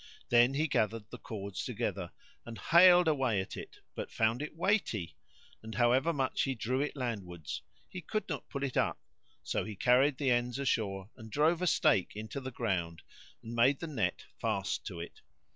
Then 0.29 0.55
he 0.55 0.67
gathered 0.67 1.11
the 1.11 1.19
cords 1.19 1.63
together 1.63 2.11
and 2.43 2.57
haled 2.57 3.07
away 3.07 3.39
at 3.39 3.55
it, 3.55 3.81
but 3.93 4.11
found 4.11 4.41
it 4.41 4.55
weighty; 4.55 5.15
and 5.61 5.75
however 5.75 6.11
much 6.11 6.41
he 6.41 6.55
drew 6.55 6.81
it 6.81 6.95
landwards, 6.95 7.61
he 7.87 8.01
could 8.01 8.27
not 8.27 8.49
pull 8.49 8.63
it 8.63 8.75
up; 8.77 8.99
so 9.43 9.63
he 9.63 9.75
carried 9.75 10.17
the 10.17 10.31
ends 10.31 10.57
ashore 10.57 11.11
and 11.15 11.29
drove 11.29 11.61
a 11.61 11.67
stake 11.67 12.15
into 12.15 12.39
the 12.41 12.49
ground 12.49 13.03
and 13.43 13.53
made 13.53 13.77
the 13.79 13.85
net 13.85 14.25
fast 14.39 14.87
to 14.87 14.99
it. 14.99 15.21